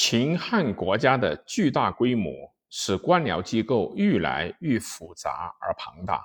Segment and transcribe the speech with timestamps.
[0.00, 2.32] 秦汉国家的巨大规模
[2.70, 6.24] 使官僚机构愈来愈复杂而庞大，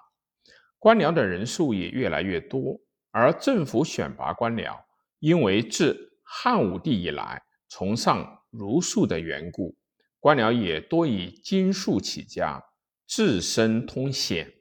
[0.77, 2.79] 官僚的人数也越来越多。
[3.09, 4.79] 而政府选拔官僚，
[5.17, 9.75] 因为自汉武帝以来崇尚儒术的缘故，
[10.19, 12.63] 官僚也多以经术起家，
[13.07, 14.53] 自身通显。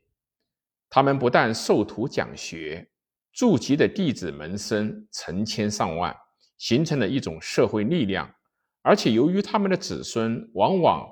[0.89, 2.89] 他们不但授徒讲学，
[3.31, 6.17] 驻籍的弟子门生成千上万，
[6.57, 8.35] 形成了一种社会力量。
[8.83, 11.09] 而且，由于他们的子孙往往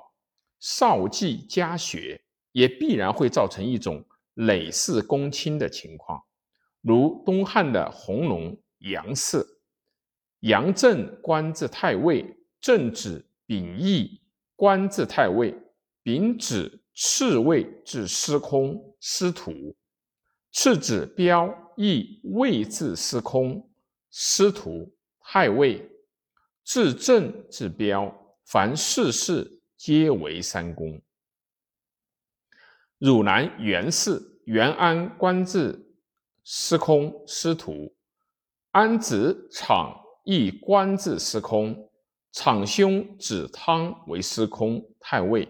[0.59, 2.21] 少继家学，
[2.51, 6.21] 也必然会造成一种累世公卿的情况。
[6.81, 9.45] 如东汉的弘农杨氏，
[10.41, 12.25] 杨震官至太尉，
[12.59, 14.21] 正子秉义
[14.55, 15.55] 官至太尉，
[16.03, 19.75] 秉子次位至司空司徒，
[20.51, 23.69] 次子彪亦位至司空
[24.09, 24.91] 司徒
[25.21, 25.87] 太尉，
[26.73, 31.01] 至正至彪，凡四世皆为三公。
[32.97, 35.85] 汝南袁氏袁安官至。
[36.45, 37.93] 司空、司徒，
[38.71, 41.91] 安子敞亦官至司空。
[42.31, 45.45] 敞兄子汤为司空太尉，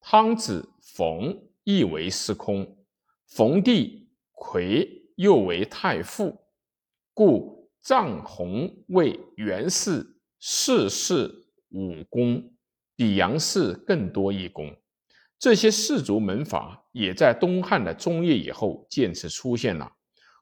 [0.00, 2.78] 汤子冯亦为司空。
[3.26, 6.34] 冯弟魁又为太傅，
[7.12, 12.52] 故臧洪为袁氏四世五功，
[12.96, 14.74] 比杨氏更多一功。
[15.38, 19.90] 这些氏族门阀也在东汉的中叶以后渐次出现了。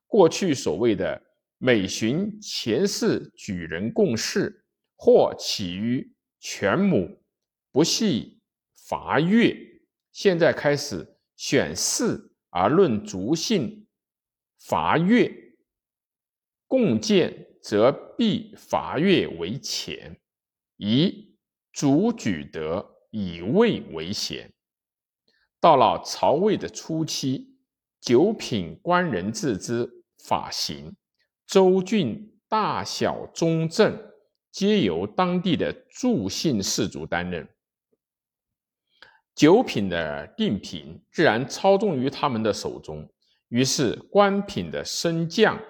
[0.06, 1.20] 过去所谓的
[1.58, 4.64] 每旬前世举人共事，
[4.96, 7.20] 或起于全母，
[7.72, 8.40] 不系
[8.88, 9.54] 伐越。
[10.12, 13.86] 现在开始选氏而论族姓，
[14.58, 15.32] 伐越
[16.66, 20.18] 共建，则必伐越为前，
[20.78, 21.36] 以
[21.70, 24.50] 主举德，以位为贤。
[25.60, 27.58] 到了曹魏的初期，
[28.00, 30.02] 九品官人自知。
[30.24, 30.96] 法行，
[31.46, 34.12] 州郡大小中正，
[34.50, 37.46] 皆由当地的助姓氏族担任。
[39.34, 43.06] 九品的定品自然操纵于他们的手中，
[43.48, 45.60] 于是官品的升降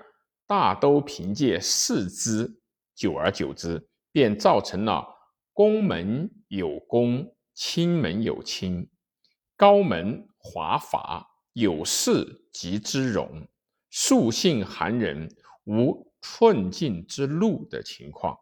[0.49, 2.59] 大都凭借世资，
[2.95, 5.07] 久而久之，便造成了
[5.53, 8.89] 宫门有宫，亲门有亲，
[9.59, 13.47] 高门华阀，有士及之容。
[13.91, 15.29] 素性寒人
[15.65, 18.35] 无寸进之路的情况，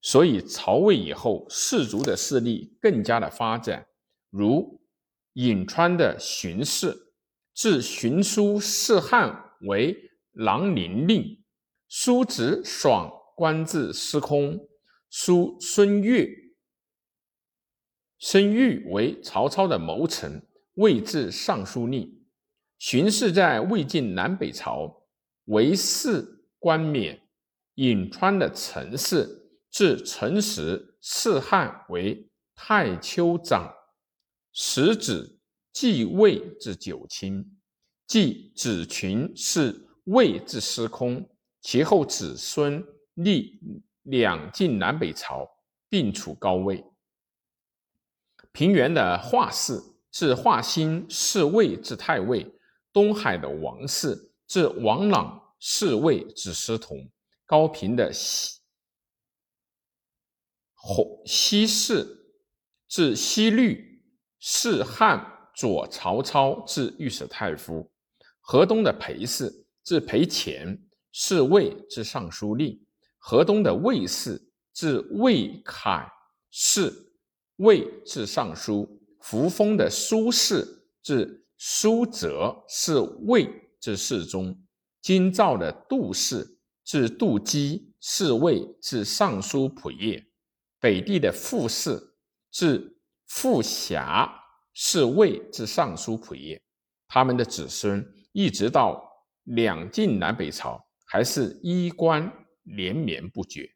[0.00, 3.84] 所以曹魏以后士族的势力更加的发展。
[4.30, 4.80] 如
[5.34, 7.12] 颍川的荀氏，
[7.52, 9.96] 自荀叔弑汉为
[10.34, 11.42] 郎陵令，
[11.88, 14.68] 叔侄爽官至司空，
[15.10, 16.28] 叔孙悦
[18.18, 22.24] 孙玉为曹操的谋臣，位至尚书令。
[22.78, 25.04] 荀氏在魏晋南北朝
[25.46, 27.20] 为士官冕，
[27.76, 33.72] 颍川的陈氏至陈时弑汉为太丘长，
[34.52, 35.38] 始子
[35.72, 37.58] 继位至九卿，
[38.06, 41.28] 继子群是魏至司空，
[41.60, 42.84] 其后子孙
[43.14, 43.60] 历
[44.02, 45.48] 两晋南北朝，
[45.88, 46.84] 并处高位。
[48.52, 52.50] 平原的华氏至华歆侍卫至太尉。
[52.92, 57.10] 东海的王氏至王朗侍卫至司同，
[57.44, 58.60] 高平的西
[60.74, 62.06] 侯西氏
[62.86, 64.00] 至西律
[64.38, 67.90] 是汉左曹操至御史太夫，
[68.38, 70.76] 河东的裴氏至裴潜
[71.12, 72.84] 是魏之尚书令，
[73.18, 76.10] 河东的魏氏至魏凯
[76.50, 76.92] 是
[77.56, 80.66] 魏至尚书，扶风的苏氏
[81.02, 81.40] 至。
[81.56, 83.48] 苏辙是魏
[83.80, 84.54] 之侍中，
[85.00, 90.22] 京兆的杜氏至杜基是魏至尚书仆射，
[90.80, 91.98] 北地的傅氏
[92.50, 92.98] 至
[93.28, 94.28] 傅遐
[94.74, 96.60] 是魏至尚书仆射，
[97.06, 99.02] 他们的子孙一直到
[99.44, 102.32] 两晋南北朝，还是衣冠
[102.64, 103.70] 连绵不绝。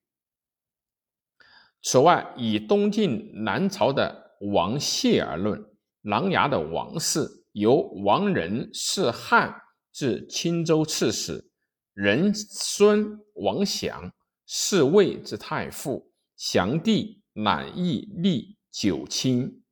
[1.82, 5.64] 此外，以东晋南朝的王谢而论，
[6.02, 7.36] 琅琊的王氏。
[7.52, 9.62] 由王仁弑汉
[9.92, 11.50] 至青州刺史，
[11.92, 14.12] 仁孙王祥
[14.46, 19.64] 是魏之太傅，祥弟乃义立九卿，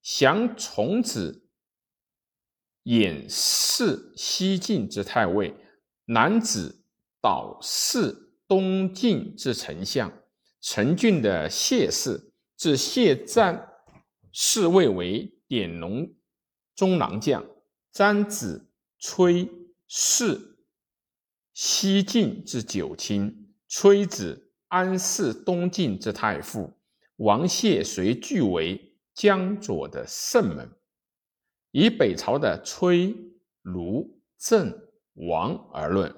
[0.00, 1.43] 祥从子
[2.84, 5.54] 衍弑西晋之太尉，
[6.06, 6.84] 男子
[7.20, 8.14] 导弑
[8.46, 10.12] 东晋之丞相，
[10.60, 13.68] 陈俊的谢氏至谢湛
[14.32, 16.14] 侍卫为典农
[16.74, 17.44] 中郎将，
[17.90, 19.48] 詹子崔
[19.86, 20.58] 氏
[21.54, 26.78] 西晋之九卿，崔子安氏东晋之太傅，
[27.16, 30.68] 王谢随据为江左的圣门。
[31.76, 33.12] 以北朝的崔、
[33.62, 34.72] 卢、郑、
[35.14, 36.14] 王而论，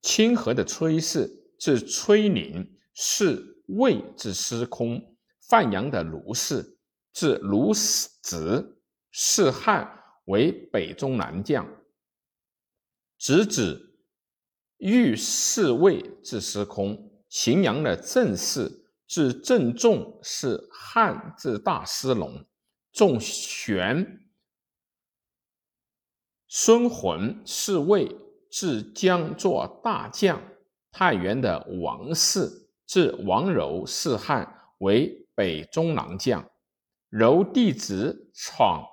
[0.00, 5.14] 清河的崔氏至崔宁是魏之司空，
[5.46, 6.78] 范阳的卢氏
[7.12, 9.86] 至卢子是汉
[10.24, 11.68] 为北中南将，
[13.18, 13.94] 直指
[14.78, 22.42] 御侍卫至司空，荥阳的郑氏至郑仲是汉至大司农，
[22.90, 24.18] 仲玄、
[26.52, 28.10] 孙浑是魏
[28.50, 30.42] 至江作大将，
[30.90, 32.50] 太原的王氏
[32.88, 36.44] 至王柔是汉为北中郎将，
[37.08, 38.84] 柔弟子闯。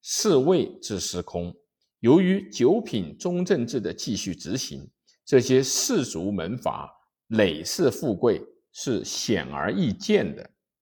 [0.00, 1.52] 侍卫之司空，
[1.98, 4.88] 由于九品中正制的继续执行，
[5.24, 6.88] 这些士族门阀
[7.30, 8.40] 累世富贵
[8.70, 10.48] 是显而易见的。